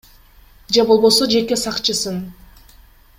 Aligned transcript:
Же 0.77 0.85
болбосо 0.91 1.27
жеке 1.33 1.57
сакчысын. 1.65 2.17